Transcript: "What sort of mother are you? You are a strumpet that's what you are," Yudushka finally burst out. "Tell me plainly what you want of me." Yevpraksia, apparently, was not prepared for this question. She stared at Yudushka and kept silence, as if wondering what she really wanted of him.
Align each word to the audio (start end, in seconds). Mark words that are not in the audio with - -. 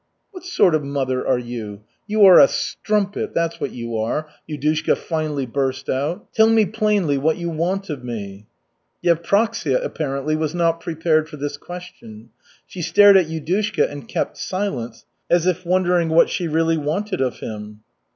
"What 0.31 0.43
sort 0.43 0.73
of 0.73 0.83
mother 0.83 1.27
are 1.27 1.37
you? 1.37 1.81
You 2.07 2.25
are 2.25 2.39
a 2.39 2.47
strumpet 2.47 3.35
that's 3.35 3.59
what 3.61 3.69
you 3.69 3.95
are," 3.99 4.27
Yudushka 4.49 4.97
finally 4.97 5.45
burst 5.45 5.89
out. 5.91 6.33
"Tell 6.33 6.49
me 6.49 6.65
plainly 6.65 7.19
what 7.19 7.37
you 7.37 7.51
want 7.51 7.87
of 7.91 8.03
me." 8.03 8.47
Yevpraksia, 9.05 9.79
apparently, 9.85 10.35
was 10.35 10.55
not 10.55 10.81
prepared 10.81 11.29
for 11.29 11.37
this 11.37 11.55
question. 11.55 12.29
She 12.65 12.81
stared 12.81 13.15
at 13.15 13.27
Yudushka 13.27 13.91
and 13.91 14.07
kept 14.07 14.37
silence, 14.39 15.05
as 15.29 15.45
if 15.45 15.67
wondering 15.67 16.09
what 16.09 16.31
she 16.31 16.47
really 16.47 16.77
wanted 16.77 17.21
of 17.21 17.35
him. 17.37 17.81